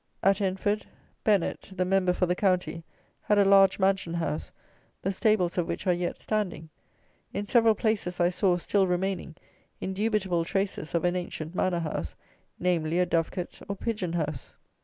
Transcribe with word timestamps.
At 0.23 0.41
Enford, 0.41 0.87
Bennet, 1.23 1.73
the 1.75 1.85
Member 1.85 2.11
for 2.11 2.25
the 2.25 2.33
county, 2.33 2.83
had 3.21 3.37
a 3.37 3.45
large 3.45 3.77
mansion 3.77 4.15
house, 4.15 4.51
the 5.03 5.11
stables 5.11 5.59
of 5.59 5.67
which 5.67 5.85
are 5.85 5.93
yet 5.93 6.17
standing. 6.17 6.69
In 7.33 7.45
several 7.45 7.75
places, 7.75 8.19
I 8.19 8.29
saw, 8.29 8.57
still 8.57 8.87
remaining, 8.87 9.35
indubitable 9.79 10.43
traces 10.43 10.95
of 10.95 11.05
an 11.05 11.15
ancient 11.15 11.53
manor 11.53 11.81
house, 11.81 12.15
namely 12.57 12.97
a 12.97 13.05
dove 13.05 13.29
cote 13.29 13.61
or 13.69 13.75
pigeon 13.75 14.13
house. 14.13 14.57